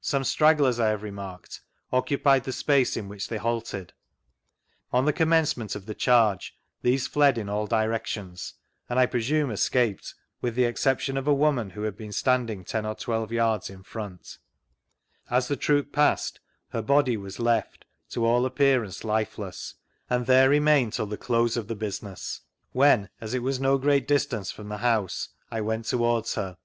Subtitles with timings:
[0.00, 1.60] Some stragglers, I have remarked,
[1.92, 3.92] occu [ried the space in which they halted.
[4.92, 8.54] On the commencement of the charge, these fled in all directions;
[8.88, 12.84] and I presume escaped, with the exception of a woman who had been standing ten
[12.84, 14.38] or twdve yards in front;
[15.30, 16.40] as the troop passed
[16.70, 19.74] her body was left, to all appearance lifeless;
[20.10, 22.40] and there remained till the close oi the business,
[22.72, 26.56] when, as it was no great distance from the house, I went towards her.